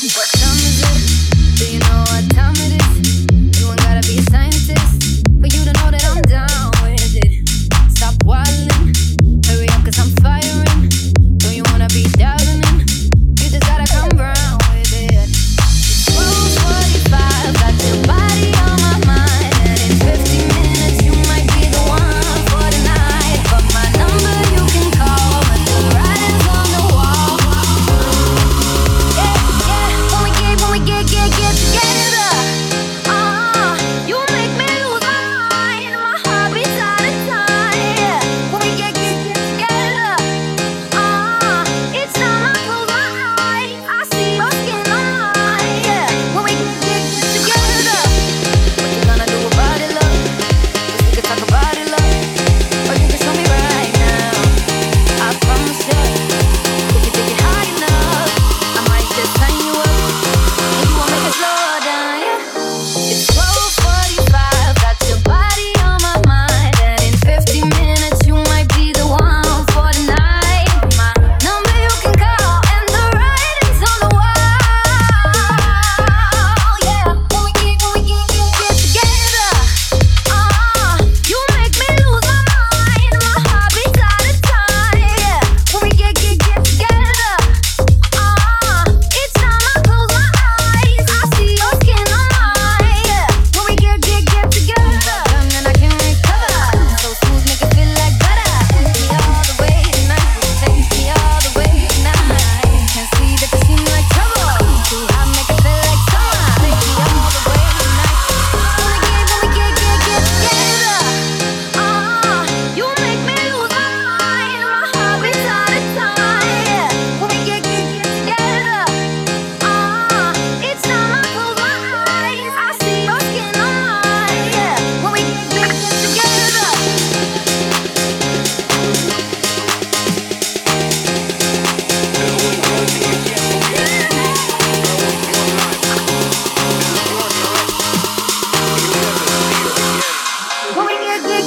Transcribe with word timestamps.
What 0.00 0.37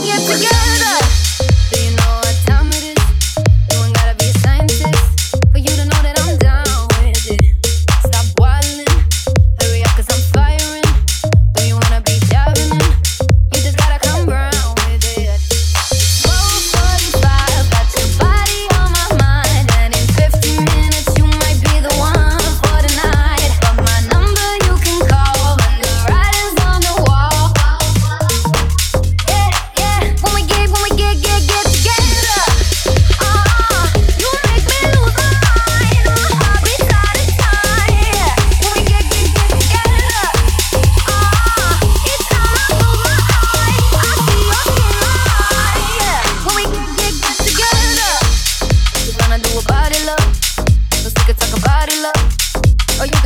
get 0.03 0.19
together. 0.19 1.00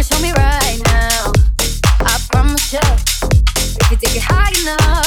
show 0.05 0.21
me 0.21 0.31
right 0.33 0.79
now. 0.85 1.31
I 2.01 2.19
promise 2.31 2.73
you, 2.73 2.79
if 2.79 3.91
you 3.91 3.97
take 3.97 4.16
it 4.16 4.23
high 4.23 4.51
enough. 4.61 5.04